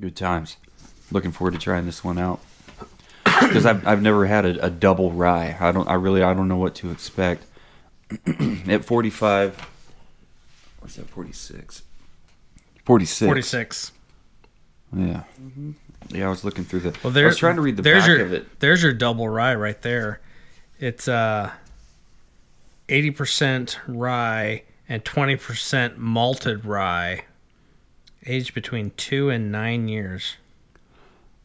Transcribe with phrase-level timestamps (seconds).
[0.00, 0.56] Good times.
[1.12, 2.40] Looking forward to trying this one out
[3.24, 5.56] because I've I've never had a, a double rye.
[5.58, 5.88] I don't.
[5.88, 7.44] I really I don't know what to expect.
[8.68, 9.58] At forty five,
[10.80, 11.08] what's that?
[11.08, 11.82] Forty six.
[12.84, 13.26] Forty six.
[13.26, 13.92] 46.
[14.96, 15.22] Yeah.
[16.08, 16.96] Yeah, I was looking through the.
[17.04, 18.60] Well, I was trying to read the there's back your, of it.
[18.60, 20.20] There's your double rye right there.
[20.80, 21.52] It's uh,
[22.88, 27.24] 80% rye and 20% malted rye,
[28.26, 30.36] aged between two and nine years.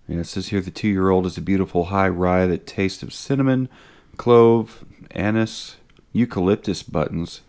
[0.07, 3.03] And it says here the two year old is a beautiful high rye that tastes
[3.03, 3.69] of cinnamon,
[4.17, 5.77] clove, anise,
[6.13, 7.41] eucalyptus buttons,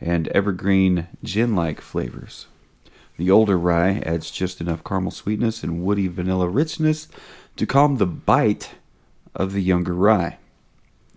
[0.00, 2.46] and evergreen gin like flavors.
[3.16, 7.08] The older rye adds just enough caramel sweetness and woody vanilla richness
[7.56, 8.72] to calm the bite
[9.34, 10.38] of the younger rye.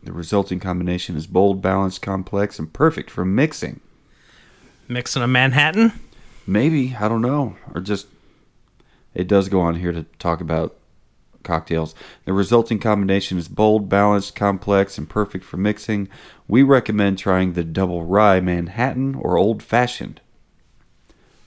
[0.04, 3.82] The resulting combination is bold, balanced, complex, and perfect for mixing.
[4.88, 5.92] Mixing a Manhattan?
[6.48, 7.58] Maybe, I don't know.
[7.76, 8.08] Or just,
[9.14, 10.78] it does go on here to talk about
[11.44, 11.94] cocktails.
[12.26, 16.10] The resulting combination is bold, balanced, complex, and perfect for mixing.
[16.48, 20.22] We recommend trying the double rye Manhattan or old fashioned.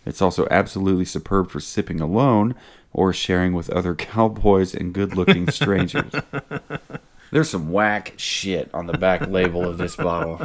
[0.05, 2.55] It's also absolutely superb for sipping alone
[2.93, 6.13] or sharing with other cowboys and good looking strangers.
[7.31, 10.45] There's some whack shit on the back label of this bottle.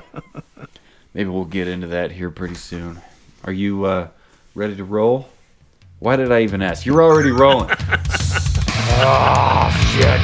[1.13, 3.01] Maybe we'll get into that here pretty soon.
[3.43, 4.09] Are you uh,
[4.55, 5.27] ready to roll?
[5.99, 6.85] Why did I even ask?
[6.85, 7.69] You're already rolling.
[8.97, 10.21] oh, shit.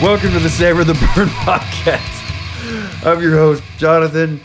[0.00, 3.04] Welcome to the Savor the Burn podcast.
[3.04, 4.40] I'm your host, Jonathan.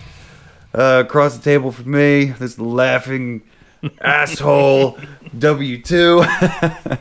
[0.74, 3.44] Uh, across the table from me, this laughing
[4.02, 4.98] asshole
[5.38, 7.00] W2.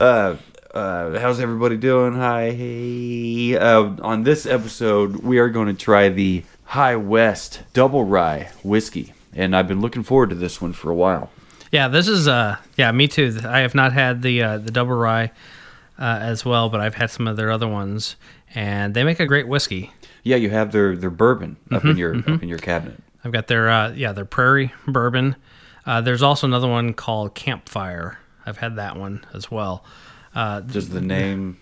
[0.00, 0.36] uh,
[0.76, 2.14] uh, how's everybody doing?
[2.14, 2.50] Hi.
[2.50, 3.56] Hey.
[3.56, 9.14] Uh, on this episode, we are going to try the High West Double Rye Whiskey.
[9.32, 11.30] And I've been looking forward to this one for a while.
[11.72, 13.38] Yeah, this is uh yeah, me too.
[13.44, 15.32] I have not had the uh, the double rye
[15.98, 18.16] uh, as well, but I've had some of their other ones,
[18.54, 19.92] and they make a great whiskey.
[20.22, 23.02] Yeah, you have their, their bourbon up in your up in your cabinet.
[23.24, 25.36] I've got their uh, yeah their Prairie bourbon.
[25.84, 28.18] Uh, there's also another one called Campfire.
[28.46, 29.84] I've had that one as well.
[30.36, 31.56] Uh, Does the name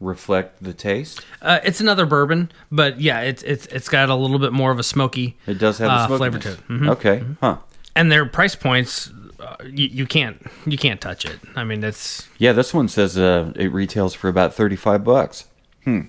[0.00, 1.20] reflect the taste?
[1.42, 4.78] uh, it's another bourbon, but yeah, it's it's it's got a little bit more of
[4.78, 6.68] a smoky It does have uh, a flavor to it.
[6.68, 6.88] Mhm.
[6.90, 7.56] Okay, huh?
[7.96, 11.38] and their price points uh, you, you can't you can't touch it.
[11.56, 15.46] I mean, it's Yeah, this one says uh, it retails for about thirty-five bucks.
[15.84, 16.02] Hmm.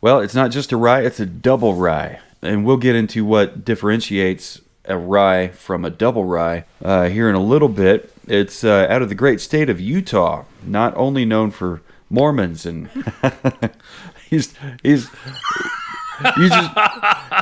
[0.00, 3.64] Well, it's not just a rye; it's a double rye, and we'll get into what
[3.64, 8.12] differentiates a rye from a double rye uh, here in a little bit.
[8.30, 12.88] It's uh, out of the great state of Utah, not only known for Mormons and
[14.30, 15.10] he's he's.
[16.36, 16.70] You just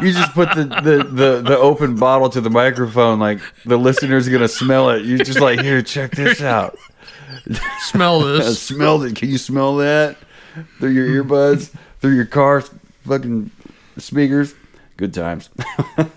[0.03, 4.29] you just put the, the, the, the open bottle to the microphone like the listener's
[4.29, 5.05] gonna smell it.
[5.05, 6.77] You just like here, check this out.
[7.87, 8.63] smell this.
[8.63, 9.17] smelled it.
[9.17, 10.19] Can you smell that
[10.79, 12.61] through your earbuds, through your car
[13.07, 13.51] fucking
[13.97, 14.55] speakers?
[14.99, 15.49] Good times.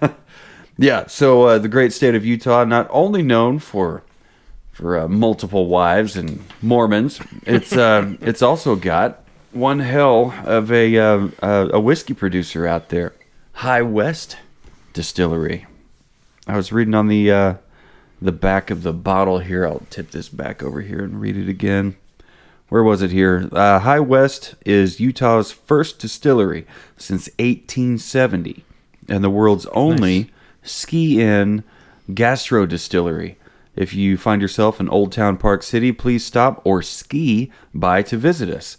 [0.78, 1.08] yeah.
[1.08, 4.04] So uh, the great state of Utah, not only known for
[4.80, 10.98] for uh, multiple wives and Mormons, it's uh, it's also got one hell of a
[10.98, 13.14] uh, uh, a whiskey producer out there,
[13.54, 14.38] High West
[14.94, 15.66] Distillery.
[16.48, 17.54] I was reading on the uh,
[18.22, 19.68] the back of the bottle here.
[19.68, 21.98] I'll tip this back over here and read it again.
[22.70, 23.50] Where was it here?
[23.52, 26.66] Uh, High West is Utah's first distillery
[26.96, 28.64] since 1870
[29.10, 30.32] and the world's only
[30.64, 31.64] ski in
[32.14, 33.38] gastro distillery.
[33.80, 38.18] If you find yourself in Old Town Park City, please stop or ski by to
[38.18, 38.76] visit us.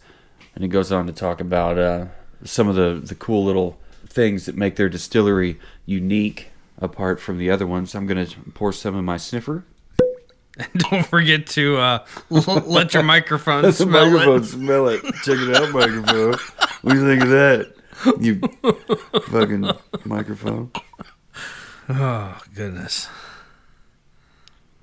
[0.55, 2.07] And it goes on to talk about uh,
[2.45, 7.51] some of the, the cool little things that make their distillery unique apart from the
[7.51, 7.95] other ones.
[7.95, 9.65] I'm going to pour some in my sniffer.
[10.77, 14.45] Don't forget to uh, l- let your microphone smell microphone, it.
[14.45, 15.01] smell it.
[15.23, 16.35] Check it out, microphone.
[16.83, 17.75] What do you think of that?
[18.21, 18.41] You
[19.31, 19.71] fucking
[20.05, 20.73] microphone.
[21.89, 23.09] Oh goodness.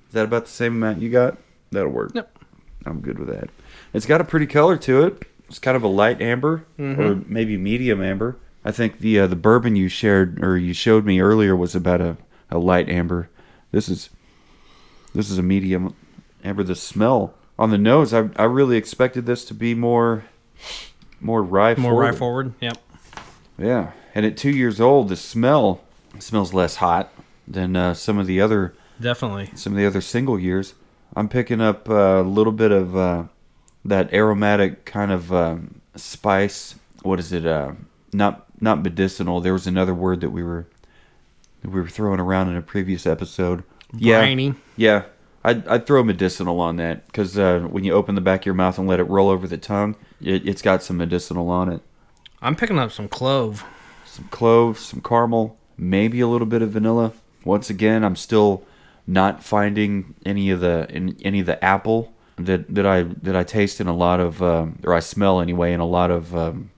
[0.08, 1.38] Is that about the same amount you got?
[1.72, 2.12] That'll work.
[2.16, 2.38] Yep.
[2.86, 3.50] I'm good with that.
[3.94, 5.24] It's got a pretty color to it.
[5.50, 8.38] It's kind of a light amber or maybe medium amber.
[8.66, 12.02] I think the uh, the bourbon you shared or you showed me earlier was about
[12.02, 12.18] a,
[12.52, 13.30] a light amber.
[13.72, 14.10] This is
[15.16, 15.96] this is a medium
[16.44, 16.64] amber.
[16.64, 20.26] The smell on the nose, I I really expected this to be more
[21.22, 22.04] more rye More forward.
[22.04, 22.54] right forward.
[22.62, 22.78] Yep.
[23.58, 25.82] Yeah, and at two years old, the smell
[26.20, 27.12] smells less hot
[27.48, 29.52] than uh, some of the other Definitely.
[29.56, 30.74] some of the other single years.
[31.16, 33.24] I'm picking up uh, a little bit of uh,
[33.86, 36.76] that aromatic kind of um, spice.
[37.02, 37.46] What is it?
[37.46, 37.74] Uh,
[38.14, 39.42] not not medicinal.
[39.42, 40.68] There was another word that we were
[41.62, 43.64] that we were throwing around in a previous episode.
[43.94, 44.48] Briny.
[44.48, 45.04] Yeah, yeah.
[45.44, 48.56] I'd, I'd throw medicinal on that because uh, when you open the back of your
[48.56, 51.82] mouth and let it roll over the tongue, it, it's got some medicinal on it.
[52.42, 53.64] I'm picking up some clove.
[54.06, 57.14] Some clove, some caramel, maybe a little bit of vanilla.
[57.46, 58.64] Once again, I'm still
[59.08, 63.44] not finding any of the in, any of the apple that that I that I
[63.44, 66.70] taste in a lot of um, or I smell anyway in a lot of um,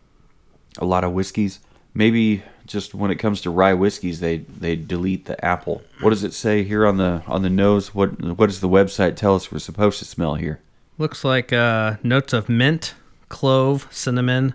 [0.77, 1.59] a lot of whiskeys.
[1.93, 5.81] Maybe just when it comes to rye whiskeys, they they delete the apple.
[6.01, 7.93] What does it say here on the on the nose?
[7.95, 10.61] What what does the website tell us we're supposed to smell here?
[10.97, 12.93] Looks like uh, notes of mint,
[13.29, 14.53] clove, cinnamon,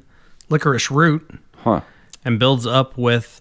[0.48, 1.80] licorice root, Huh?
[2.24, 3.40] and builds up with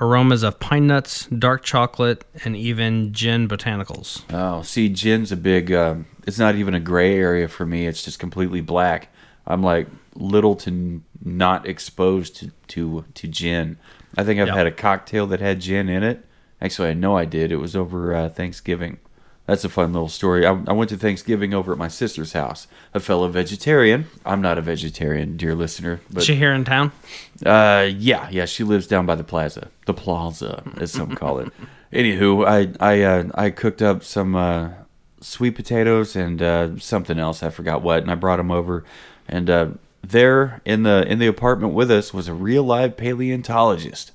[0.00, 4.22] aromas of pine nuts, dark chocolate, and even gin botanicals.
[4.32, 5.72] Oh, see, gin's a big.
[5.72, 7.86] Um, it's not even a gray area for me.
[7.86, 9.08] It's just completely black.
[9.46, 13.78] I'm like little to n- not exposed to to, to gin.
[14.16, 14.56] I think I've Yep.
[14.56, 16.24] had a cocktail that had gin in it.
[16.60, 17.52] Actually, I know I did.
[17.52, 18.98] It was over uh, Thanksgiving.
[19.48, 20.44] That's a fun little story.
[20.46, 22.66] I, I went to Thanksgiving over at my sister's house.
[22.92, 24.04] A fellow vegetarian.
[24.26, 26.92] I'm not a vegetarian, dear listener, but she here in town?
[27.46, 31.50] uh, yeah, yeah, she lives down by the plaza, the plaza, as some call it.
[31.94, 34.68] Anywho, I I uh, I cooked up some uh,
[35.22, 37.42] sweet potatoes and uh, something else.
[37.42, 38.84] I forgot what, and I brought them over.
[39.26, 39.68] And uh,
[40.02, 44.12] there in the in the apartment with us was a real live paleontologist,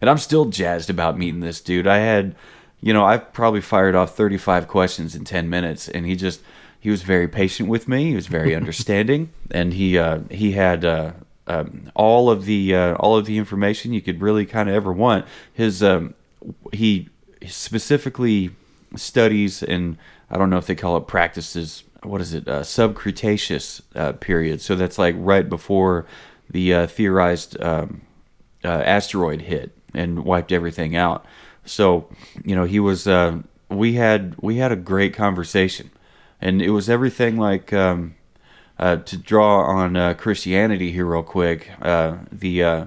[0.00, 1.88] and I'm still jazzed about meeting this dude.
[1.88, 2.36] I had,
[2.80, 6.40] you know, I've probably fired off 35 questions in 10 minutes, and he just
[6.78, 8.10] he was very patient with me.
[8.10, 10.84] He was very understanding, and he uh, he had.
[10.84, 11.12] Uh,
[11.48, 14.92] um, all of the uh, all of the information you could really kind of ever
[14.92, 15.26] want.
[15.52, 16.14] His um,
[16.72, 17.08] he
[17.46, 18.50] specifically
[18.96, 19.96] studies and
[20.30, 21.84] I don't know if they call it practices.
[22.02, 22.48] What is it?
[22.48, 24.60] Uh, subcretaceous uh, period.
[24.60, 26.06] So that's like right before
[26.50, 28.02] the uh, theorized um,
[28.64, 31.24] uh, asteroid hit and wiped everything out.
[31.66, 32.08] So
[32.44, 33.06] you know he was.
[33.06, 35.90] Uh, we had we had a great conversation,
[36.40, 37.72] and it was everything like.
[37.72, 38.14] Um,
[38.78, 42.86] uh, to draw on uh, Christianity here real quick, uh, the uh,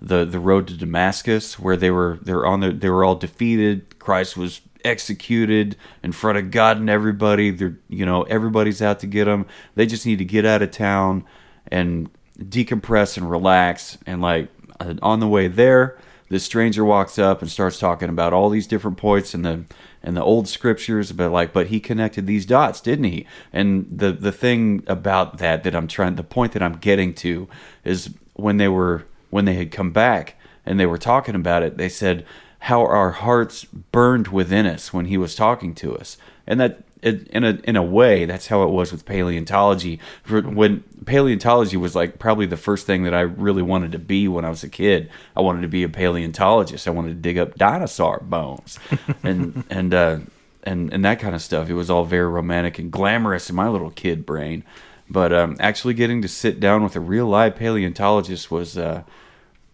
[0.00, 3.14] the the road to Damascus, where they were they were on the they were all
[3.14, 3.98] defeated.
[3.98, 7.50] Christ was executed in front of God and everybody.
[7.50, 9.46] They're you know everybody's out to get them.
[9.74, 11.24] They just need to get out of town
[11.68, 13.98] and decompress and relax.
[14.06, 14.48] And like
[14.80, 15.98] uh, on the way there,
[16.28, 19.64] this stranger walks up and starts talking about all these different points in the
[20.02, 23.26] in the old scriptures but like but he connected these dots didn't he?
[23.52, 27.48] And the the thing about that that i'm trying the point that i'm getting to
[27.84, 31.76] is when they were when they had come back and they were talking about it
[31.76, 32.24] they said
[32.60, 36.16] how our hearts burned within us when he was talking to us?
[36.46, 40.00] And that it, in a in a way that's how it was with paleontology.
[40.22, 44.28] For- when paleontology was like probably the first thing that I really wanted to be
[44.28, 45.10] when I was a kid.
[45.36, 46.86] I wanted to be a paleontologist.
[46.88, 48.78] I wanted to dig up dinosaur bones
[49.22, 50.18] and and uh
[50.64, 51.68] and and that kind of stuff.
[51.70, 54.64] It was all very romantic and glamorous in my little kid brain.
[55.08, 59.02] But um actually getting to sit down with a real live paleontologist was uh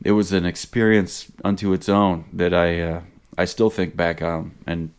[0.04, 3.00] it was an experience unto its own that I uh,
[3.36, 4.92] I still think back on, and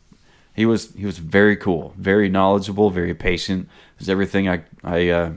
[0.56, 3.68] he was he was very cool, very knowledgeable, very patient.
[3.96, 5.34] It was everything I I uh,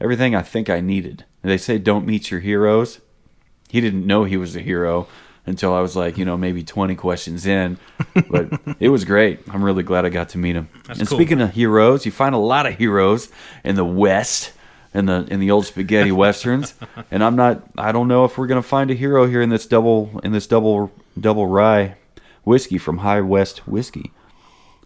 [0.00, 1.24] everything I think I needed.
[1.42, 3.00] They say don't meet your heroes.
[3.68, 5.08] He didn't know he was a hero
[5.44, 7.78] until I was like you know maybe twenty questions in,
[8.30, 9.40] but it was great.
[9.50, 10.68] I'm really glad I got to meet him.
[10.86, 11.18] That's and cool.
[11.18, 13.30] speaking of heroes, you find a lot of heroes
[13.64, 14.52] in the West
[14.94, 16.74] in the in the old spaghetti westerns.
[17.10, 19.66] and I'm not I don't know if we're gonna find a hero here in this
[19.66, 21.96] double in this double double rye
[22.44, 24.12] whiskey from High West Whiskey.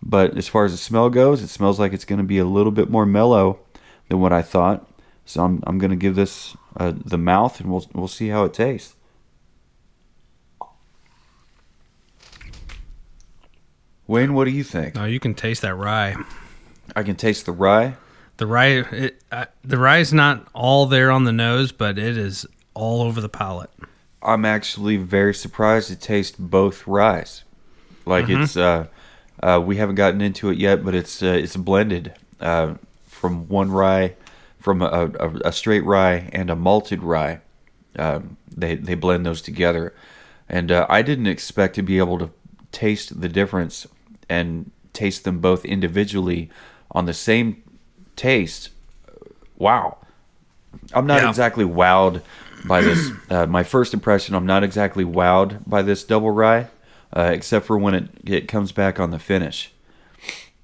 [0.03, 2.73] But as far as the smell goes, it smells like it's gonna be a little
[2.73, 3.59] bit more mellow
[4.09, 4.88] than what I thought.
[5.25, 8.55] So I'm I'm gonna give this uh, the mouth and we'll we'll see how it
[8.55, 8.95] tastes.
[14.07, 14.97] Wayne, what do you think?
[14.97, 16.17] Oh, you can taste that rye.
[16.95, 17.97] I can taste the rye.
[18.37, 22.17] The rye, it, uh, the rye is not all there on the nose, but it
[22.17, 23.71] is all over the palate.
[24.23, 27.43] I'm actually very surprised to taste both ryes.
[28.05, 28.87] Like it's uh,
[29.43, 32.75] uh, we haven't gotten into it yet, but it's uh, it's blended uh,
[33.07, 34.14] from one rye,
[34.59, 37.40] from a, a, a straight rye and a malted rye.
[37.99, 39.95] Um, they they blend those together,
[40.49, 42.31] and uh, I didn't expect to be able to
[42.73, 43.87] taste the difference
[44.28, 46.50] and taste them both individually
[46.90, 47.62] on the same
[48.16, 48.71] taste.
[49.57, 49.99] Wow,
[50.93, 51.28] I'm not Yeah.
[51.28, 52.23] exactly wowed
[52.66, 53.11] by this.
[53.31, 56.69] Uh, my first impression, I'm not exactly wowed by this double rye,
[57.16, 59.73] uh, except for when it it comes back on the finish.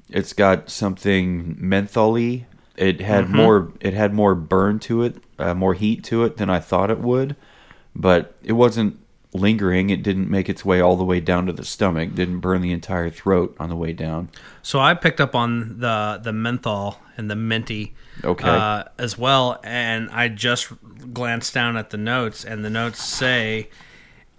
[0.08, 2.44] It's got something mentholy.
[2.76, 3.72] It had more.
[3.80, 6.98] It had more burn to it, uh, more heat to it than I thought it
[7.00, 7.36] would,
[7.96, 8.98] but it wasn't.
[9.34, 9.88] lingering.
[9.88, 12.14] It didn't make its way all the way down to the stomach.
[12.14, 14.28] Didn't burn the entire throat on the way down.
[14.60, 17.94] So I picked up on the the menthol and the minty
[18.24, 18.46] Okay.
[18.46, 20.68] uh, as well, and I just
[21.14, 23.70] glanced down at the notes, and the notes say,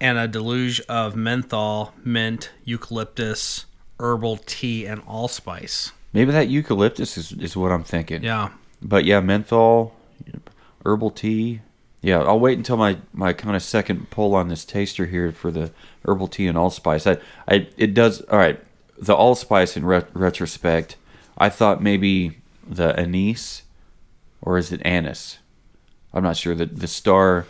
[0.04, 3.64] "and a deluge of menthol, mint, eucalyptus,
[3.98, 8.22] herbal tea, and allspice." Maybe that eucalyptus is, is what I'm thinking.
[8.22, 9.94] Yeah, But yeah, menthol,
[10.84, 11.60] herbal tea.
[12.02, 15.50] Yeah, I'll wait until my, my kind of second pull on this taster here for
[15.50, 15.72] the
[16.04, 17.06] herbal tea and allspice.
[17.06, 17.16] I,
[17.48, 18.60] I it does all right.
[18.98, 20.96] The allspice in re- retrospect,
[21.38, 23.62] I thought maybe the anise
[24.42, 25.38] or is it anise?
[26.12, 26.54] I'm not sure.
[26.54, 27.46] The the star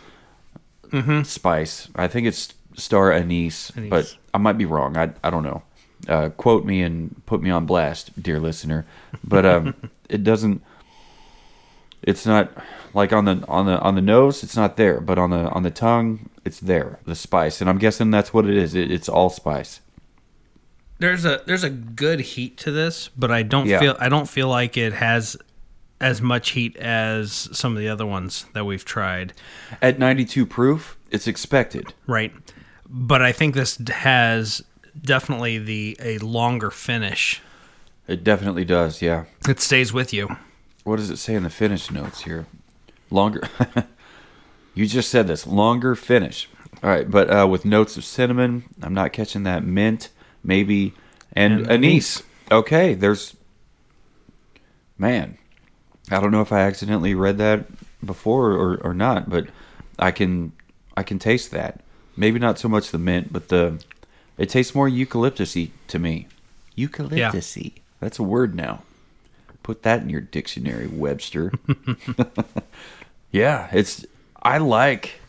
[1.23, 1.89] spice.
[1.95, 3.89] I think it's star anise, Anise.
[3.89, 4.97] but I might be wrong.
[4.97, 5.63] I I don't know.
[6.07, 8.85] Uh, quote me and put me on blast, dear listener.
[9.23, 9.73] But um,
[10.09, 10.61] it doesn't.
[12.03, 12.51] It's not
[12.93, 14.43] like on the on the on the nose.
[14.43, 16.99] It's not there, but on the on the tongue, it's there.
[17.05, 18.75] The spice, and I'm guessing that's what it is.
[18.75, 19.79] It, it's all spice.
[20.99, 23.79] there's a there's a good heat to this, but I don't Yeah.
[23.79, 25.35] feel I don't feel like it has
[25.99, 29.33] as much heat as some of the other ones that we've tried.
[29.81, 31.93] At 92 proof, it's expected.
[32.05, 32.33] Right.
[32.87, 34.63] But I think this has
[35.01, 37.41] definitely the a longer finish.
[38.07, 39.01] It definitely does.
[39.01, 39.25] Yeah.
[39.47, 40.35] It stays with you.
[40.83, 42.45] What does it say in the finish notes here?
[43.09, 43.41] Longer.
[44.75, 45.47] you just said this.
[45.47, 46.47] Longer finish.
[46.83, 48.65] All right, but uh, with notes of cinnamon.
[48.83, 50.09] I'm not catching that mint,
[50.43, 50.93] maybe,
[51.33, 52.21] and, And anise.
[52.51, 53.35] Okay, there's.
[54.97, 55.37] Man,
[56.11, 57.65] I don't know if I accidentally read that
[58.05, 59.47] before or, or not, but
[59.97, 60.51] I can
[60.95, 61.81] I can taste that.
[62.15, 63.83] Maybe not so much the mint, but the
[64.37, 66.27] it tastes more eucalyptusy to me.
[66.77, 67.73] Eucalyptusy.
[67.99, 68.83] That's a word now.
[69.63, 71.51] Put that in your dictionary, Webster.
[73.31, 74.05] yeah, it's
[74.43, 75.21] I like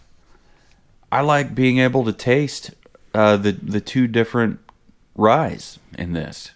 [1.11, 2.73] I like being able to taste
[3.15, 4.61] uh, the the two different
[5.15, 6.51] ryes in this.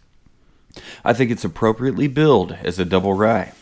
[1.04, 3.52] I think it's appropriately billed as a double rye,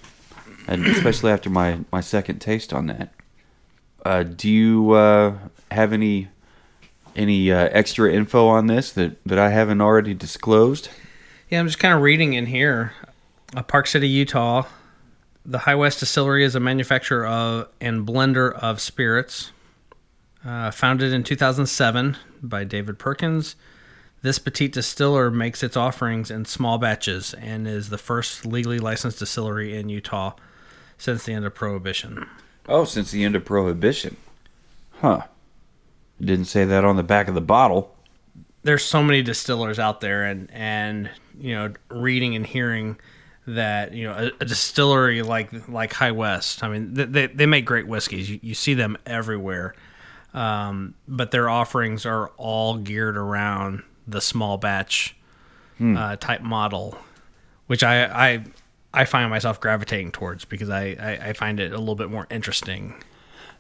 [0.69, 3.13] and especially after my my second taste on that.
[4.05, 5.37] Uh, do you uh,
[5.71, 6.29] have any
[7.17, 10.91] any uh, extra info on this that that I haven't already disclosed?
[11.49, 12.93] Yeah, I'm just kind of reading in here.
[13.57, 14.65] Uh, Park City, Utah.
[15.47, 19.51] The High West Distillery is a manufacturer of and blender of spirits.
[20.45, 23.57] Uh, founded in 2007 by David Perkins,
[24.23, 29.19] this petite distiller makes its offerings in small batches and is the first legally licensed
[29.19, 30.35] distillery in Utah
[30.99, 32.27] since the end of Prohibition.
[32.69, 34.17] Oh, since the end of Prohibition.
[35.01, 35.23] Huh.
[36.21, 37.95] Didn't say that on the back of the bottle.
[38.65, 41.09] there's so many distillers out there and and
[41.41, 42.99] you know reading and hearing
[43.47, 47.47] that you know a, a distillery like like High West I mean they they, they
[47.47, 49.75] make great whiskeys you, you see them everywhere
[50.35, 55.17] um, but their offerings are all geared around the small batch
[55.81, 56.99] uh, type model
[57.69, 58.45] which I I
[58.93, 62.27] I find myself gravitating towards because I, I, I find it a little bit more
[62.31, 62.95] interesting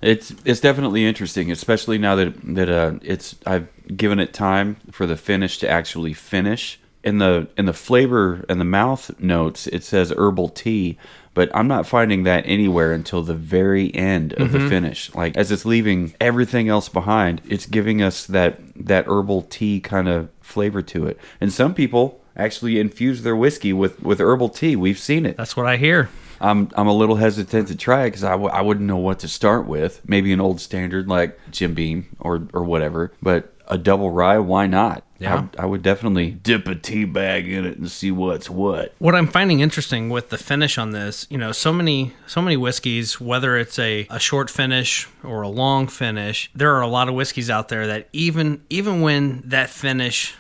[0.01, 5.07] It's it's definitely interesting, especially now that that uh, it's I've given it time for
[5.07, 6.81] the finish to actually finish.
[7.05, 10.99] In the in the flavor and the mouth notes, it says herbal tea,
[11.33, 15.15] but I'm not finding that anywhere until the very end of the finish.
[15.15, 20.09] Like as it's leaving everything else behind, it's giving us that that herbal tea kind
[20.09, 21.19] of flavor to it.
[21.41, 24.77] And some people actually infuse their whiskey with with herbal tea.
[24.77, 25.37] We've seen it.
[25.37, 26.09] that's what I hear
[26.41, 29.19] I'm I'm a little hesitant to try it because I, w- I wouldn't know what
[29.21, 30.01] to start with.
[30.09, 34.67] Maybe an old standard like Jim Beam or or whatever, but a double rye, why
[34.67, 35.05] not?
[35.19, 35.49] Yeah.
[35.59, 38.95] I, I would definitely dip a tea bag in it and see what's what.
[38.99, 42.57] what I'm finding interesting with the finish on this, you know, so many so many
[42.57, 47.09] whiskeys, whether it's a, a short finish or a long finish, there are a lot
[47.09, 50.37] of whiskeys out there that even even when that finish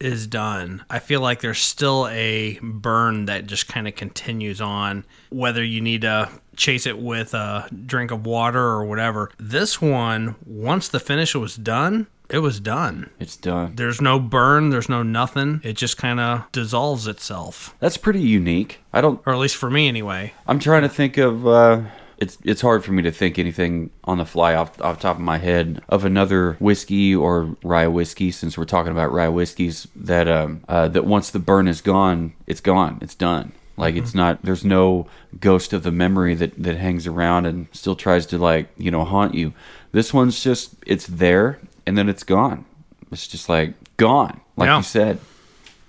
[0.00, 5.04] is done, I feel like there's still a burn that just kind of continues on,
[5.30, 9.30] whether you need to chase it with a drink of water or whatever.
[9.38, 13.08] This one, once the finish was done, it was done.
[13.18, 13.74] It's done.
[13.76, 15.60] There's no burn, there's no nothing.
[15.64, 17.74] It just kind of dissolves itself.
[17.80, 18.80] That's pretty unique.
[18.92, 19.20] I don't.
[19.24, 20.34] Or at least for me, anyway.
[20.46, 21.46] I'm trying to think of.
[21.46, 21.82] Uh,
[22.18, 25.22] it's it's hard for me to think anything on the fly off off top of
[25.22, 30.26] my head of another whiskey or rye whiskey since we're talking about rye whiskeys that
[30.28, 33.52] um uh, that once the burn is gone, it's gone, it's done.
[33.76, 34.42] Like it's not.
[34.42, 35.06] There's no
[35.38, 39.04] ghost of the memory that that hangs around and still tries to like you know
[39.04, 39.52] haunt you.
[39.92, 42.64] This one's just it's there and then it's gone.
[43.12, 44.78] It's just like gone, like Yeah.
[44.78, 45.18] you said.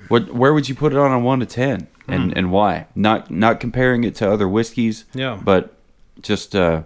[0.07, 0.31] What?
[0.33, 2.85] Where would you put it on a one to ten, and and why?
[2.93, 5.05] Not not comparing it to other whiskeys.
[5.15, 5.39] Yeah.
[5.43, 5.73] But
[6.21, 6.83] just uh,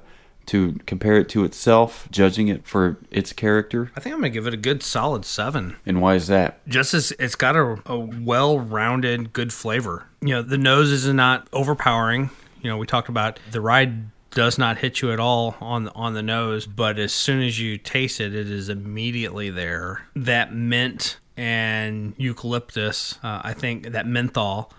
[0.47, 3.91] to compare it to itself, judging it for its character?
[3.95, 5.77] I think I'm gonna give it a good solid seven.
[5.85, 6.65] And why is that?
[6.67, 10.05] Just as it's got a, a well-rounded, good flavor.
[10.21, 12.29] You know, the nose is not overpowering.
[12.61, 16.13] You know, we talked about the ride does not hit you at all on on
[16.13, 20.01] the nose, but as soon as you taste it, it is immediately there.
[20.15, 24.71] That mint and eucalyptus, uh, I think that menthol.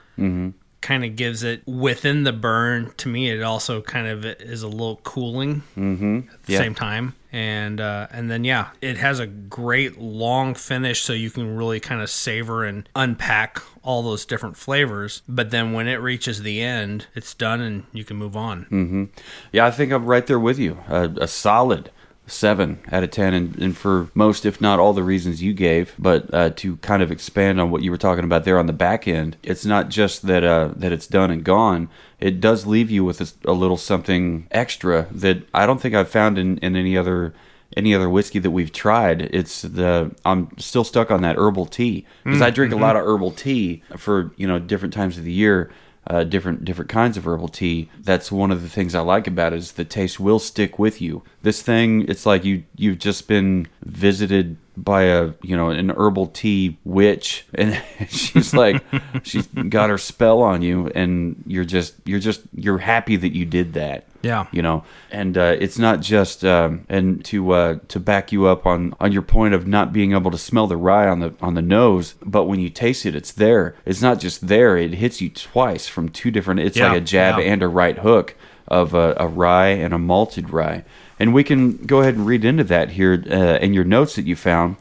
[0.84, 2.92] Kind of gives it within the burn.
[2.98, 6.18] To me, it also kind of is a little cooling Mm-hmm.
[6.30, 6.58] at the Yeah.
[6.58, 7.14] same time.
[7.32, 11.80] And uh, and then yeah, it has a great long finish, so you can really
[11.80, 15.22] kind of savor and unpack all those different flavors.
[15.26, 19.10] But then when it reaches the end, it's done, and you can move on.
[19.52, 20.78] Yeah, I think I'm right there with you.
[20.88, 21.90] A, a solid
[22.26, 25.94] seven out of ten, and, and for most, if not all, the reasons you gave.
[25.98, 28.72] But uh, to kind of expand on what you were talking about there on the
[28.72, 31.88] back end, it's not just that uh, that it's done and gone.
[32.20, 36.08] It does leave you with a, a little something extra that I don't think I've
[36.08, 37.34] found in, in any other
[37.76, 39.22] any other whiskey that we've tried.
[39.22, 43.04] It's the I'm still stuck on that herbal tea because I drink a lot of
[43.04, 45.70] herbal tea for you know different times of the year
[46.06, 47.90] uh, different different kinds of herbal tea.
[48.00, 51.00] That's one of the things I like about it is the taste will stick with
[51.00, 51.23] you.
[51.42, 56.28] This thing, it's like you you've just been visited by a you know an herbal
[56.28, 58.82] tea witch, and she's like
[59.23, 63.44] she's got her spell on you, and you're just you're just you're happy that you
[63.44, 64.46] did that Yeah.
[64.52, 68.66] you know and uh, it's not just um, and to uh, to back you up
[68.66, 71.54] on on your point of not being able to smell the rye on the on
[71.54, 75.20] the nose but when you taste it it's there it's not just there it hits
[75.20, 77.44] you twice from two different it's Yeah, like a jab yeah.
[77.52, 78.34] and a right hook
[78.66, 80.84] of a, a rye and a malted rye
[81.20, 84.24] and we can go ahead and read into that here uh, in your notes that
[84.24, 84.76] you found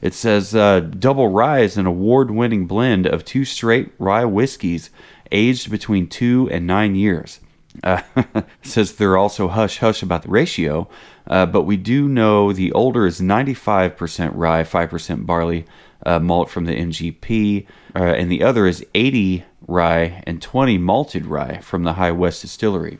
[0.00, 4.90] it says uh, Double Rye is an award winning blend of two straight rye whiskeys
[5.32, 7.40] aged between two and nine years.
[7.82, 8.02] Uh,
[8.62, 10.88] says they're also hush hush about the ratio,
[11.26, 15.64] uh, but we do know the older is 95% rye, 5% barley
[16.06, 17.66] uh, malt from the MGP,
[17.96, 22.42] uh, and the other is 80 rye and 20 malted rye from the High West
[22.42, 22.98] Distillery.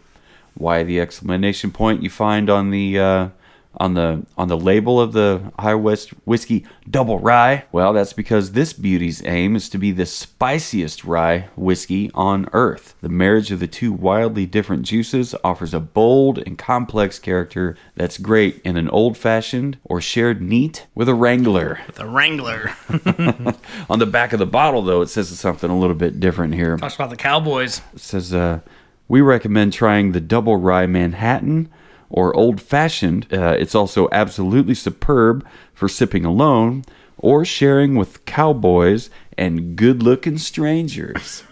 [0.55, 3.29] Why the exclamation point you find on the uh,
[3.79, 7.65] on the on the label of the High West whiskey double rye?
[7.73, 12.95] Well, that's because this beauty's aim is to be the spiciest rye whiskey on earth.
[13.01, 18.19] The marriage of the two wildly different juices offers a bold and complex character that's
[18.19, 21.81] great in an old-fashioned or shared neat with a Wrangler.
[21.87, 22.75] With a Wrangler
[23.91, 26.77] On the back of the bottle, though, it says something a little bit different here.
[26.77, 27.81] talks about the Cowboys.
[27.95, 28.61] It says uh,
[29.09, 31.69] we recommend trying the double rye Manhattan
[32.15, 33.27] or old fashioned.
[33.33, 36.85] Uh, it's also absolutely superb for sipping alone
[37.19, 41.43] or sharing with cowboys and good looking strangers.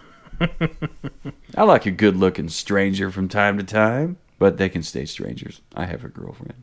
[1.56, 5.60] I like a good looking stranger from time to time, but they can stay strangers.
[5.74, 6.62] I have a girlfriend.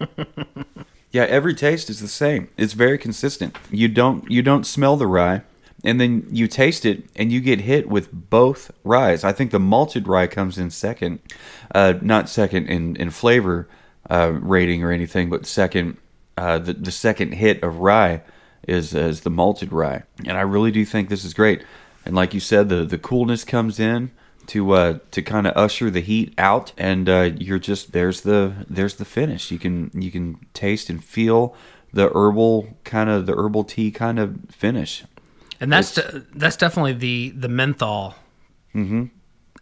[1.12, 2.48] Yeah, every taste is the same.
[2.56, 3.56] It's very consistent.
[3.70, 5.42] You don't you don't smell the rye,
[5.84, 9.24] and then you taste it, and you get hit with both ryes.
[9.24, 11.20] I think the malted rye comes in second,
[11.74, 13.68] uh, not second in in flavor
[14.08, 15.96] uh, rating or anything, but second.
[16.36, 18.22] Uh, the the second hit of rye
[18.66, 21.64] is is the malted rye, and I really do think this is great.
[22.04, 24.10] And like you said, the the coolness comes in
[24.46, 28.66] to uh, to kind of usher the heat out, and uh, you're just there's the
[28.68, 29.50] there's the finish.
[29.50, 31.54] You can you can taste and feel
[31.92, 35.04] the herbal kind of the herbal tea kind of finish.
[35.60, 38.14] And that's de- that's definitely the the menthol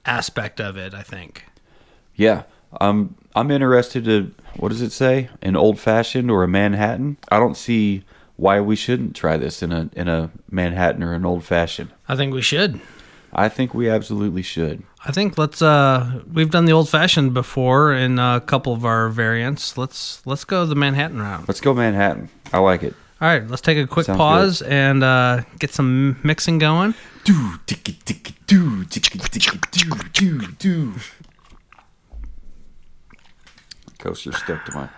[0.04, 0.94] aspect of it.
[0.94, 1.44] I think.
[2.14, 2.42] Yeah,
[2.80, 5.28] um, I'm interested to what does it say?
[5.42, 7.16] An old fashioned or a Manhattan?
[7.30, 8.02] I don't see
[8.37, 11.90] why we shouldn't try this in a in a Manhattan or an old fashioned.
[12.08, 12.80] I think we should.
[13.32, 14.82] I think we absolutely should.
[15.04, 15.61] I think let's.
[15.61, 19.76] uh We've done the old fashioned before in a couple of our variants.
[19.76, 21.46] Let's let's go the Manhattan route.
[21.46, 22.30] Let's go Manhattan.
[22.52, 22.94] I like it.
[23.20, 26.94] All right, let's take a quick Sounds pause and uh, get some mixing going.
[27.24, 30.94] Do ticky ticky do ticky ticky do do do.
[33.98, 34.88] Coaster stuck to my,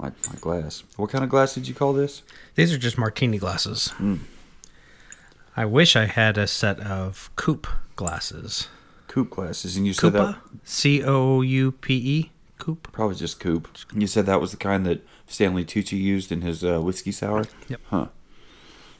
[0.00, 0.82] my my glass.
[0.96, 2.22] What kind of glass did you call this?
[2.56, 3.92] These are just martini glasses.
[5.56, 8.66] I wish I had a set of coupe glasses.
[9.06, 12.90] Coupe glasses, and you said Coupa, that C O U P E, coupe.
[12.90, 13.68] probably just coupe.
[13.94, 17.44] You said that was the kind that Stanley Tucci used in his uh, whiskey sour.
[17.68, 17.80] Yep.
[17.90, 18.06] Huh.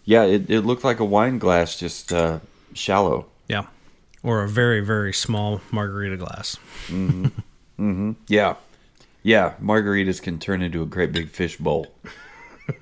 [0.05, 2.39] Yeah, it, it looked like a wine glass, just uh,
[2.75, 3.27] shallow.
[3.49, 3.65] Yeah,
[4.23, 6.57] or a very very small margarita glass.
[6.87, 7.33] Mhm.
[7.79, 8.17] Mhm.
[8.27, 8.55] Yeah,
[9.23, 9.55] yeah.
[9.61, 11.89] Margaritas can turn into a great big fish bowl.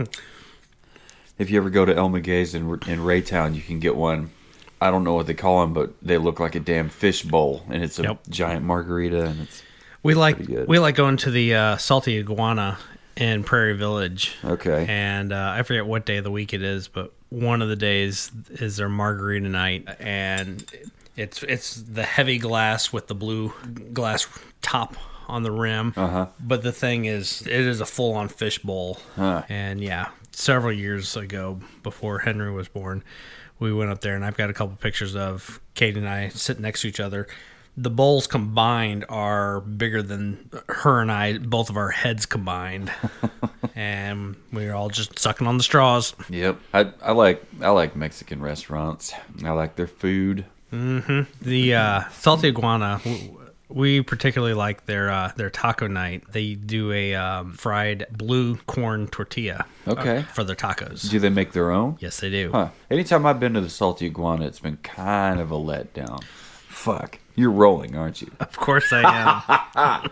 [1.39, 4.31] if you ever go to El Maguey's in in Raytown, you can get one.
[4.81, 7.63] I don't know what they call them, but they look like a damn fish bowl,
[7.71, 8.21] and it's a Yep.
[8.29, 9.63] giant margarita, and it's
[10.03, 12.79] We like we like going to the uh, Salty Iguana
[13.17, 14.35] in Prairie Village.
[14.45, 14.87] Okay.
[14.89, 17.77] And uh, I forget what day of the week it is, but one of the
[17.77, 20.65] days is their margarita night, and
[21.17, 23.53] it's it's the heavy glass with the blue
[23.93, 24.27] glass
[24.63, 24.97] top
[25.29, 25.93] on the rim.
[25.97, 26.27] Uh-huh.
[26.39, 28.99] But the thing is, it is a full on fish bowl.
[29.17, 29.43] Huh.
[29.49, 33.03] And yeah, several years ago, before Henry was born,
[33.59, 36.63] we went up there, and I've got a couple pictures of Katie and I sitting
[36.63, 37.27] next to each other.
[37.79, 42.91] The bowls combined are bigger than her and I, both of our heads combined,
[43.75, 46.15] and we are all just sucking on the straws.
[46.31, 46.59] Yep.
[46.73, 49.13] I I like I like Mexican restaurants.
[49.45, 50.47] I like their food.
[50.71, 53.01] The uh, salty iguana,
[53.69, 56.25] we particularly like their uh, their taco night.
[56.33, 59.67] They do a um, fried blue corn tortilla.
[59.87, 60.23] uh, Okay.
[60.35, 61.11] for their tacos.
[61.11, 61.97] Do they make their own?
[62.01, 62.51] yes, they do.
[62.53, 62.69] Huh.
[62.91, 66.23] Anytime I've been to the Salty Iguana, it's been kind of a letdown.
[66.87, 67.19] Fuck.
[67.35, 68.31] You're rolling, aren't you?
[68.39, 70.07] Of course, I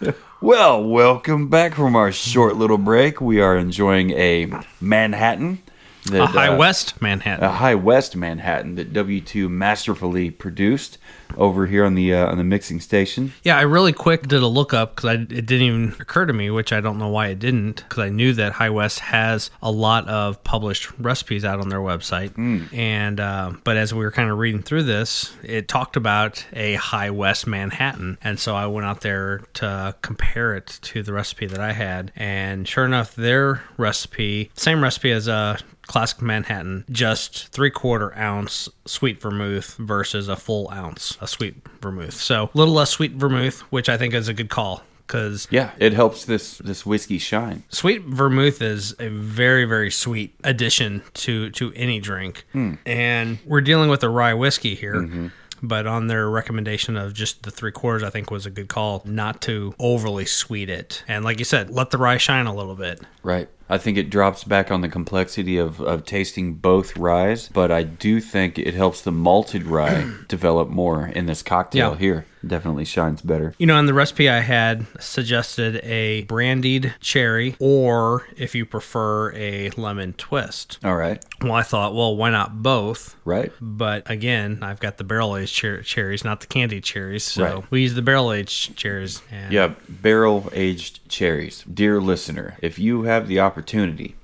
[0.00, 0.14] am.
[0.40, 3.20] Well, welcome back from our short little break.
[3.20, 5.58] We are enjoying a Manhattan.
[6.06, 7.44] That, a High uh, West Manhattan.
[7.44, 10.98] a High West Manhattan that W2 masterfully produced
[11.36, 13.32] over here on the uh, on the mixing station.
[13.42, 16.72] Yeah, I really quick did a lookup because it didn't even occur to me, which
[16.72, 20.08] I don't know why it didn't, because I knew that High West has a lot
[20.08, 22.30] of published recipes out on their website.
[22.72, 26.74] And uh, but as we were kind of reading through this, it talked about a
[26.74, 31.46] High West Manhattan, and so I went out there to compare it to the recipe
[31.46, 35.58] that I had, and sure enough, their recipe, same recipe as a
[35.90, 42.14] classic Manhattan, just three quarter ounce sweet vermouth versus a full ounce of sweet vermouth.
[42.14, 45.72] So a little less sweet vermouth, which I think is a good call because Yeah,
[45.78, 47.64] it helps this this whiskey shine.
[47.70, 52.74] sweet vermouth is a very very sweet addition to to any drink, hmm.
[52.86, 54.94] and we're dealing with a rye whiskey here.
[54.94, 55.26] Mm-hmm.
[55.62, 59.02] But on their recommendation of just the three quarters, I think was a good call
[59.04, 61.04] not to overly sweet it.
[61.06, 63.02] And like you said, let the rye shine a little bit.
[63.22, 63.46] Right.
[63.70, 67.84] I think it drops back on the complexity of, of tasting both ryes, but I
[67.84, 71.98] do think it helps the malted rye develop more in this cocktail Yeah.
[71.98, 72.26] here.
[72.46, 73.54] Definitely shines better.
[73.58, 79.32] You know, in the recipe I had suggested a brandied cherry, or if you prefer,
[79.34, 80.78] a lemon twist.
[80.84, 81.22] All right.
[81.42, 83.16] Well, I thought, well, why not both?
[83.24, 83.52] Right.
[83.60, 87.24] But again, I've got the barrel aged cher- cherries, not the candied cherries.
[87.24, 87.64] So Right.
[87.70, 89.22] we use the barrel aged cherries.
[89.30, 91.64] And Yeah, barrel aged cherries.
[91.72, 94.14] Dear listener, if you have the opportunity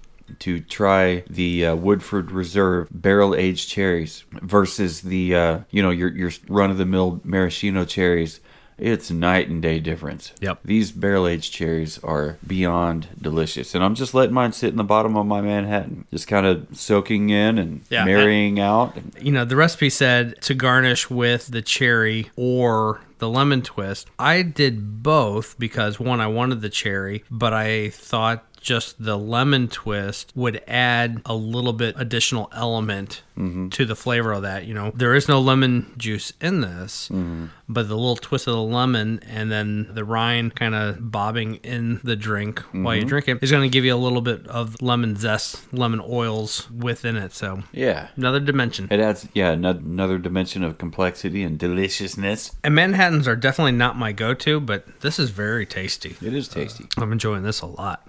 [0.40, 6.10] to try the uh, Woodford Reserve barrel aged cherries versus the uh, you know your
[6.16, 8.40] your run of the mill maraschino cherries,
[8.78, 10.32] it's night and day difference.
[10.40, 10.60] Yep.
[10.64, 14.84] These barrel aged cherries are beyond delicious, and I'm just letting mine sit in the
[14.84, 18.96] bottom of my Manhattan, just kind of soaking in and Yeah, marrying out.
[19.20, 24.08] You know, the recipe said to garnish with the cherry or the lemon twist.
[24.18, 29.68] I did both because one, I wanted the cherry, but I thought just the lemon
[29.68, 33.68] twist would add a little bit additional element mm-hmm.
[33.68, 34.66] to the flavor of that.
[34.66, 37.46] You know, there is no lemon juice in this, mm-hmm.
[37.68, 42.00] but the little twist of the lemon and then the rind kind of bobbing in
[42.02, 43.08] the drink while you mm-hmm.
[43.08, 46.68] drink it is going to give you a little bit of lemon zest, lemon oils
[46.68, 47.32] within it.
[47.32, 48.08] So yeah.
[48.16, 48.88] another dimension.
[48.90, 52.50] It adds, yeah, ano- another dimension of complexity and deliciousness.
[52.64, 56.16] And Manhattans are definitely not my go-to, but this is very tasty.
[56.20, 56.86] It is tasty.
[56.96, 58.04] I'm enjoying this a lot.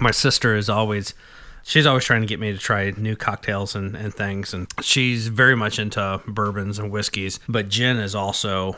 [0.00, 1.14] My sister is always
[1.62, 5.28] she's always trying to get me to try new cocktails and, and things and she's
[5.28, 8.76] very much into bourbons and whiskeys, but gin is also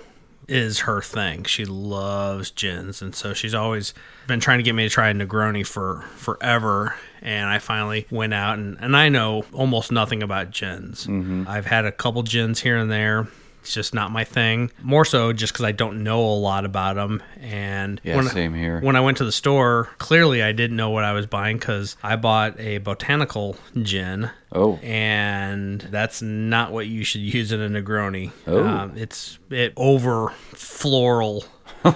[0.48, 1.44] is her thing.
[1.44, 3.94] She loves gins and so she's always
[4.26, 8.35] been trying to get me to try a Negroni for forever and I finally went
[8.35, 11.06] out and, and I know almost nothing about gins.
[11.06, 11.44] Mm-hmm.
[11.46, 13.28] I've had a couple gins here and there.
[13.60, 14.70] It's just not my thing.
[14.82, 17.22] More so just because I don't know a lot about them.
[17.40, 18.80] And Yeah, when I- same here.
[18.80, 21.96] when I went to the store, clearly I didn't know what I was buying because
[22.02, 24.30] I bought a botanical gin.
[24.52, 24.78] Oh.
[24.82, 28.32] And that's not what you should use in a Negroni.
[28.46, 28.66] Oh.
[28.66, 31.44] Um, it's it over floral
[31.84, 31.94] uh,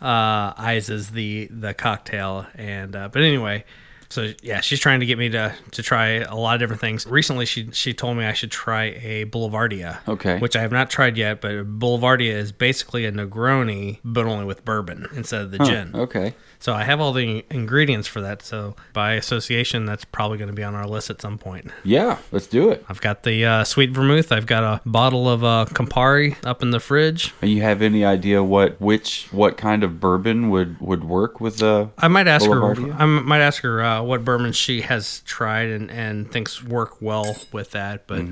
[0.00, 2.46] ices the the cocktail.
[2.54, 3.64] And uh, but anyway,
[4.08, 7.06] so yeah, she's trying to get me to to try a lot of different things.
[7.06, 9.98] Recently, she she told me I should try a Boulevardier.
[10.08, 10.38] Okay.
[10.38, 14.64] Which I have not tried yet, but Boulevardier is basically a Negroni, but only with
[14.64, 15.94] bourbon instead of the gin.
[15.94, 16.34] Okay.
[16.58, 18.42] So I have all the ingredients for that.
[18.42, 21.70] So by association, that's probably going to be on our list at some point.
[21.84, 22.84] Yeah, let's do it.
[22.88, 24.32] I've got the uh, sweet vermouth.
[24.32, 27.34] I've got a bottle of uh, Campari up in the fridge.
[27.42, 31.58] And you have any idea what which what kind of bourbon would would work with
[31.58, 31.90] the?
[31.98, 32.92] I might ask her.
[32.94, 37.36] I might ask her uh, what Berman she has tried and, and thinks work well
[37.52, 38.06] with that.
[38.06, 38.24] But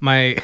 [0.00, 0.36] My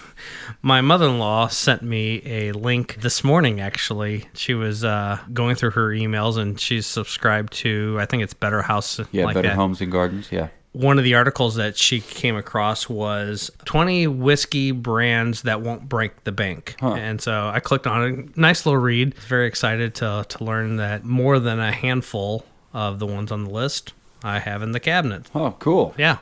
[0.62, 4.28] my mother-in-law sent me a link this morning actually.
[4.34, 8.62] She was uh, going through her emails and she's subscribed to I think it's Better
[8.62, 9.56] House Yeah, like Better that.
[9.56, 10.30] Homes and Gardens.
[10.30, 10.48] Yeah.
[10.72, 16.24] one of the articles that she came across was 20 whiskey brands that won't break
[16.24, 16.76] the bank.
[16.80, 18.36] And so I clicked on it.
[18.36, 19.14] Nice little read.
[19.14, 23.50] Very excited to, to learn that more than a handful of the ones on the
[23.50, 23.92] list
[24.24, 25.26] I have in the cabinet.
[25.34, 25.94] Oh, cool.
[25.98, 26.18] Yeah.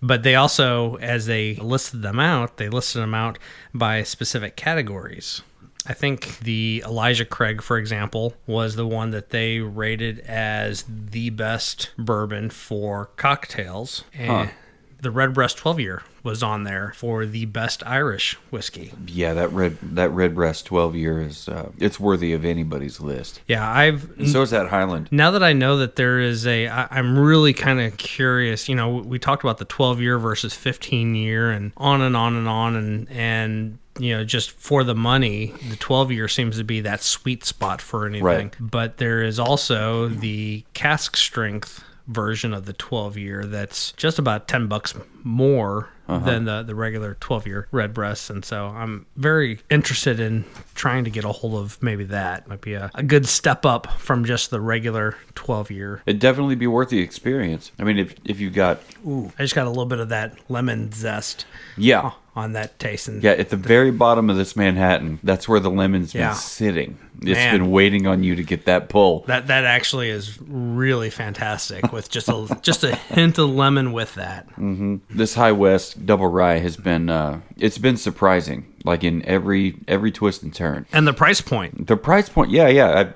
[0.00, 3.38] But they also, as they listed them out, they listed them out
[3.74, 5.42] by specific categories.
[5.86, 11.30] I think the Elijah Craig, for example, was the one that they rated as the
[11.30, 14.04] best bourbon for cocktails.
[14.14, 14.46] And Huh.
[15.00, 18.92] The Redbreast 12 year was on there for the best Irish whiskey.
[19.06, 23.40] Yeah, that red that Redbreast 12 year is uh, it's worthy of anybody's list.
[23.46, 25.08] Yeah, I've And so is that Highland.
[25.10, 28.68] now that I know that there is a, I, I'm really kind of curious.
[28.68, 32.36] You know, we talked about the 12 year versus 15 year, and on and on
[32.36, 36.64] and on, and and you know, just for the money, the 12 year seems to
[36.64, 38.24] be that sweet spot for anything.
[38.24, 38.56] Right.
[38.58, 44.48] But there is also the cask strength version of the 12 year that's just about
[44.48, 46.24] 10 bucks more uh-huh.
[46.24, 50.44] than the, the regular 12 year Redbreast and so i'm very interested in
[50.80, 52.48] trying to get a hold of maybe that.
[52.48, 56.02] Might be a, a good step up from just the regular 12 year.
[56.06, 57.70] It'd definitely be worth the experience.
[57.78, 60.38] I mean, if if you got ooh i just got a little bit of that
[60.48, 61.44] lemon zest.
[61.76, 65.58] Yeah on that taste and yeah at the very bottom of this Manhattan, that's where
[65.60, 66.28] the lemon's Yeah.
[66.28, 66.98] been sitting.
[67.22, 67.58] It's Man.
[67.58, 69.24] been waiting on you to get that pull.
[69.26, 74.14] that that actually is really fantastic with just a just a hint of lemon with
[74.14, 74.46] that
[75.10, 80.10] This High West Double Rye has been uh, it's been surprising, like in every every
[80.12, 80.86] twist and turn.
[80.92, 82.88] and the price point The price point, yeah, yeah.
[83.00, 83.12] I,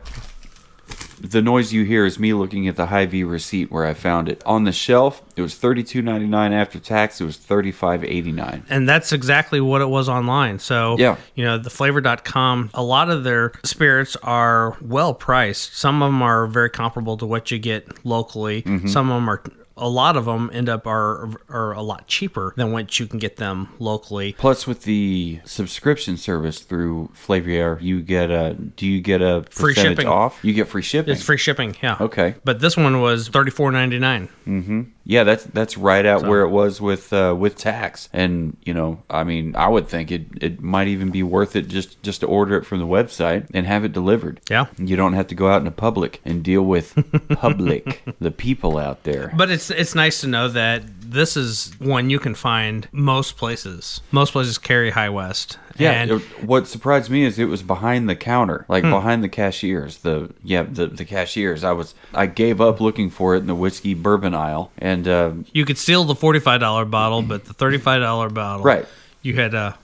[1.30, 4.42] the noise you hear is me looking at the Hy-Vee receipt where I found it
[4.44, 5.22] on the shelf.
[5.37, 7.20] It was thirty two ninety nine after tax.
[7.20, 8.64] It was thirty five eighty nine.
[8.68, 10.58] and that's exactly what it was online.
[10.58, 11.16] So, Yeah.
[11.34, 15.76] you know, the Flaviar.com, a lot of their spirits are well priced.
[15.76, 18.62] Some of them are very comparable to what you get locally.
[18.62, 18.88] Mm-hmm.
[18.88, 19.42] Some of them are
[19.76, 23.18] a lot of them end up are are a lot cheaper than what you can
[23.18, 24.34] get them locally.
[24.34, 28.54] Plus, with the subscription service through Flaviar, you get a.
[28.54, 30.06] Do you get a Free shipping.
[30.06, 30.38] off?
[30.44, 31.12] You get free shipping.
[31.12, 31.96] It's free shipping, yeah.
[32.00, 32.34] Okay.
[32.44, 34.28] But this one was thirty four ninety nine.
[34.46, 34.82] Mm-hmm.
[35.04, 39.02] Yeah, that's that's right at where it was with uh, with tax, and you know,
[39.10, 42.26] I mean, I would think it it might even be worth it just just to
[42.26, 44.40] order it from the website and have it delivered.
[44.48, 44.66] Yeah.
[44.78, 46.94] you don't have to go out into public and deal with
[47.38, 49.30] public, the people out there.
[49.36, 54.00] But it's it's nice to know that this is one you can find most places.
[54.10, 55.58] Most places carry High West.
[55.76, 56.16] Yeah, And Hmm.
[56.18, 59.98] it- what surprised me is it was behind the counter, like behind the cashiers.
[59.98, 61.64] The yeah, the the cashiers.
[61.64, 65.30] I was I gave up looking for it in the whiskey bourbon aisle, and uh,
[65.52, 68.86] You could steal the forty-five dollar bottle, but the thirty-five dollar bottle, Right.
[69.22, 69.74] You had to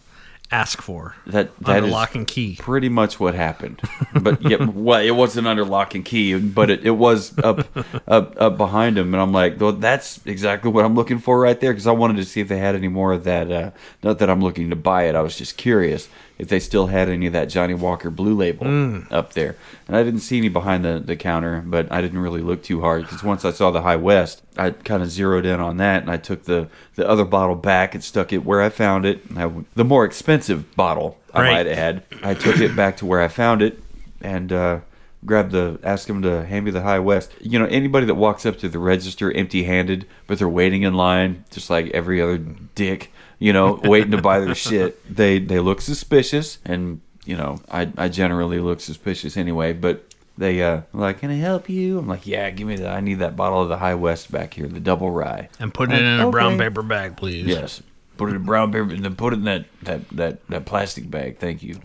[0.53, 2.57] ask for that that under is lock and key.
[2.59, 3.81] pretty much what happened.
[4.21, 7.67] But yeah, well, it wasn't under lock and key, but it, it was up,
[8.09, 11.59] up up behind him, and I'm like, "Well, that's exactly what I'm looking for right
[11.59, 13.51] there, because I wanted to see if they had any more of that.
[13.51, 13.71] Uh,
[14.03, 16.09] not that I'm looking to buy it, I was just curious
[16.41, 19.13] if they still had any of that Johnnie Walker Blue Label Mm.
[19.13, 22.41] up there, and I didn't see any behind the, the counter, but I didn't really
[22.41, 25.61] look too hard because once I saw the High West, I kind of zeroed in
[25.61, 28.69] on that, and I took the the other bottle back and stuck it where I
[28.71, 29.23] found it.
[29.37, 31.53] I, the more expensive bottle, I Right.
[31.53, 32.03] might add.
[32.23, 33.83] I took it back to where I found it
[34.23, 34.81] and uh,
[35.25, 37.33] grabbed the, asked him to hand me the High West.
[37.41, 40.95] You know, anybody that walks up to the register empty handed, but they're waiting in
[40.95, 42.39] line, just like every other
[42.75, 46.59] dick, you know, waiting to buy their shit, they, they look suspicious.
[46.65, 50.05] And, you know, I, I generally look suspicious anyway, but
[50.39, 51.99] they, uh, like, can I help you?
[51.99, 52.95] I'm like, yeah, give me that.
[52.95, 55.49] I need that bottle of the High West back here, the double rye.
[55.59, 57.47] And put it in a brown paper bag, please.
[57.47, 57.83] Yes.
[58.17, 61.11] Put it in brown paper and then put it in that, that, that, that plastic
[61.11, 61.39] bag.
[61.39, 61.81] Thank you.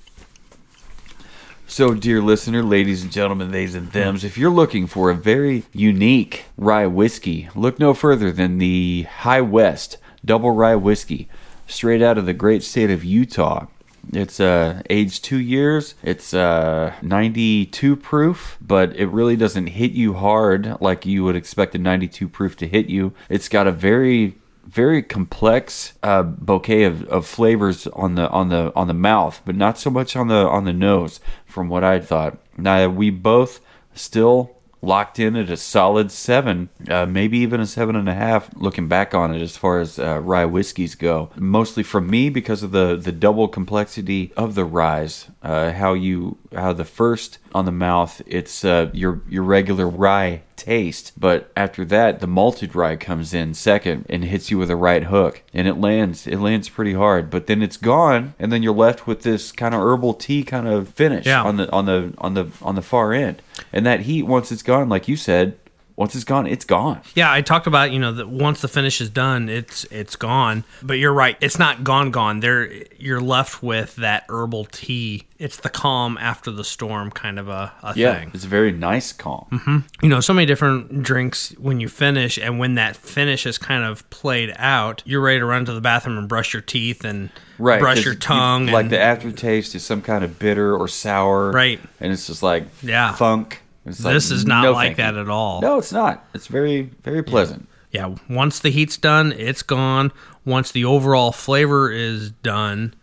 [1.67, 5.63] So, dear listener, ladies and gentlemen, theys and thems, if you're looking for a very
[5.73, 11.27] unique rye whiskey, look no further than the High West Double Rye Whiskey,
[11.67, 13.67] straight out of the great state of Utah.
[14.13, 15.95] It's uh, aged two years.
[16.03, 21.75] It's uh, 92 proof, but it really doesn't hit you hard like you would expect
[21.75, 23.13] a 92 proof to hit you.
[23.29, 28.73] It's got a very very complex uh, bouquet of, of flavors on the on the
[28.75, 31.19] on the mouth, but not so much on the on the nose.
[31.45, 33.61] From what I thought, now we both
[33.93, 34.54] still
[34.85, 38.49] locked in at a solid seven, uh, maybe even a seven and a half.
[38.55, 42.63] Looking back on it, as far as uh, rye whiskeys go, mostly from me because
[42.63, 45.27] of the the double complexity of the ryes.
[45.41, 50.41] Uh, how you how the first on the mouth, it's uh, your your regular rye
[50.57, 51.13] taste.
[51.17, 55.03] But after that, the malted rye comes in second and hits you with a right
[55.05, 56.27] hook, and it lands.
[56.27, 57.29] It lands pretty hard.
[57.29, 60.67] But then it's gone, and then you're left with this kind of herbal tea kind
[60.67, 61.43] of finish Yeah.
[61.43, 63.41] on the on the on the on the far end.
[63.71, 65.57] And that heat, once it's gone, like you said,
[65.97, 66.99] once it's gone, it's gone.
[67.15, 70.63] Yeah, I talked about you know that once the finish is done, it's it's gone.
[70.83, 72.41] But you're right, it's not gone gone.
[72.41, 75.23] There, you're left with that herbal tea.
[75.37, 78.31] It's the calm after the storm kind of a, a Yeah, thing.
[78.33, 79.47] it's a very nice calm.
[79.51, 79.77] Mm-hmm.
[80.01, 83.83] You know, so many different drinks when you finish, and when that finish is kind
[83.83, 87.29] of played out, you're ready to run to the bathroom and brush your teeth and
[87.59, 88.67] right brush your you- tongue.
[88.67, 91.79] like and- the aftertaste is some kind of bitter or sour Right.
[91.99, 93.13] and it's just like Yeah.
[93.13, 95.21] funk It's like, this is not no, like that you.
[95.21, 95.61] at all.
[95.61, 100.11] no it's not it's very very pleasant yeah, once the heat's done, it's gone.
[100.43, 102.93] Once the overall flavor is done,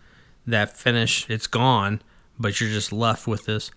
[0.46, 2.02] that finish, it's gone.
[2.38, 3.70] But you're just left with this.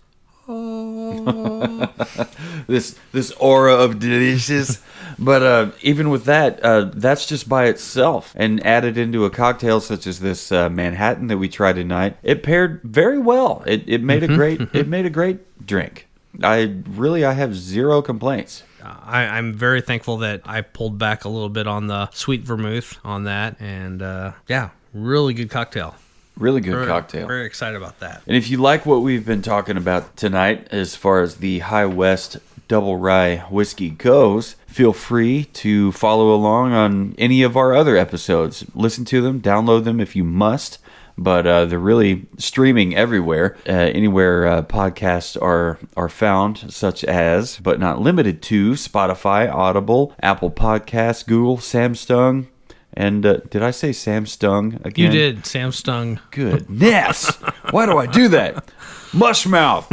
[2.68, 4.80] this this aura of delicious
[5.18, 9.80] but uh even with that uh that's just by itself and added into a cocktail
[9.80, 14.04] such as this uh, manhattan that we tried tonight it paired very well it, it
[14.04, 16.06] made a great it made a great drink
[16.42, 18.62] i really i have zero complaints
[19.04, 22.98] I, I'm very thankful that I pulled back a little bit on the sweet vermouth
[23.04, 23.60] on that.
[23.60, 25.94] And uh, yeah, really good cocktail.
[26.36, 28.22] really good Very, cocktail Very excited about that.
[28.26, 31.86] And if you like what we've been talking about tonight, as far as the High
[31.86, 37.96] West Double Rye whiskey goes, feel free to follow along on any of our other
[37.96, 38.64] episodes.
[38.74, 40.78] Listen to them, download them if you must.
[41.18, 47.58] But uh, they're really streaming everywhere, uh, anywhere uh, podcasts are are found, such as,
[47.58, 52.48] but not limited to, Spotify, Audible, Apple Podcasts, Google, Samsung,
[52.92, 55.12] and uh, did I say Samsung again?
[55.12, 56.18] You did, Sam Stung.
[56.30, 57.30] Goodness.
[57.70, 58.66] Why do I do that?
[59.12, 59.86] Mushmouth.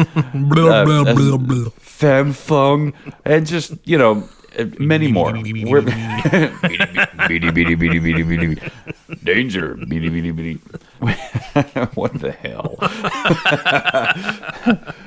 [0.49, 1.69] Blah, Uh, blah, blah, blah.
[1.81, 2.93] Famfung.
[3.25, 4.27] And just, you know,
[4.79, 5.33] many more.
[9.23, 9.75] Danger.
[11.95, 12.77] What the hell?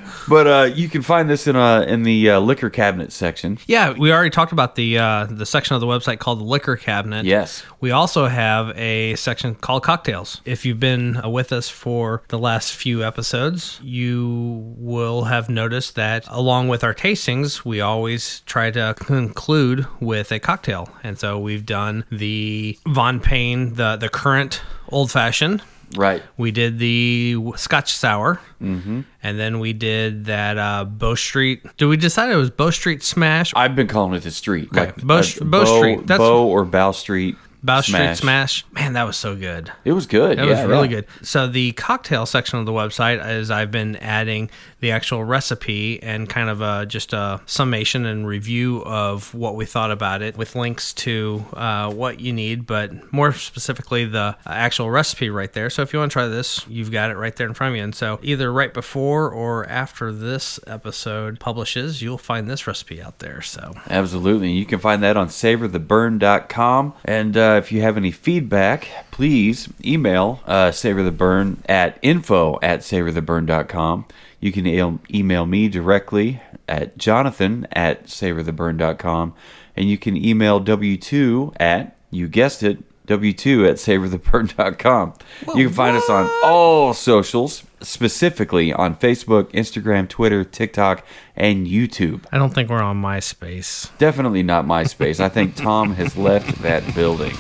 [0.29, 3.59] but uh, you can find this in uh, in the uh, liquor cabinet section.
[3.67, 6.77] Yeah, we already talked about the uh, the section of the website called the liquor
[6.77, 7.25] cabinet.
[7.25, 7.65] Yes.
[7.81, 10.41] We also have a section called cocktails.
[10.45, 15.95] If you've been uh, with us for the last few episodes, you will have noticed
[15.97, 20.89] that along with our tastings, we always try to conclude with a cocktail.
[21.03, 25.63] And so we've done the Von Payne, the the current old fashioned.
[25.97, 26.23] Right.
[26.37, 29.01] We did the Scotch sour, mm-hmm.
[29.23, 31.65] and then we did that uh, Bow Street.
[31.77, 33.53] Did we decide it was Bow Street Smash?
[33.57, 34.69] I've been calling it the street.
[34.69, 34.87] Okay.
[34.87, 36.07] Like Bow- uh, Bow Street.
[36.07, 37.37] That's- Bow or Bow Street.
[37.67, 37.81] Bow.
[37.81, 38.65] Street Smash.
[38.73, 39.73] Man, that was so good.
[39.85, 40.39] It was good.
[40.39, 41.01] It yeah, was really yeah.
[41.01, 41.07] good.
[41.23, 44.51] So the cocktail section of the website is I've been adding
[44.81, 49.65] the actual recipe and kind of a, just a summation and review of what we
[49.65, 54.91] thought about it with links to uh, what you need, but more specifically the actual
[54.91, 55.71] recipe right there.
[55.71, 57.77] So if you want to try this, you've got it right there in front of
[57.77, 57.85] you.
[57.85, 63.19] And so either right before or after this episode publishes, you'll find this recipe out
[63.19, 63.43] there.
[63.43, 64.53] So Absolutely.
[64.53, 66.95] You can find that on savortheburn.com.
[67.05, 74.07] And uh, if you have any feedback, please email uh, savortheburn at info at savortheburn.com.
[74.41, 79.35] You can e- email me directly at jonathan at savortheburn.com.
[79.77, 85.15] And you can email W2 at, you guessed it, W2 at savortheburn.com.
[85.55, 92.25] You can find us on all socials, specifically on Facebook, Instagram, Twitter, TikTok, and YouTube.
[92.33, 93.97] I don't think we're on MySpace.
[93.99, 95.21] Definitely not MySpace.
[95.21, 97.35] I think Tom has left that building.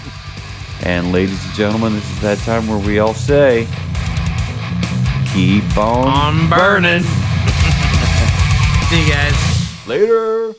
[0.82, 3.66] And ladies and gentlemen, this is that time where we all say,
[5.32, 7.02] keep on, On burning.
[8.90, 9.86] See you guys.
[9.86, 10.54] Later.